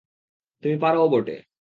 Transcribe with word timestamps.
তুমি 0.63 0.75
পারোও 0.77 1.07
বটে। 1.09 1.41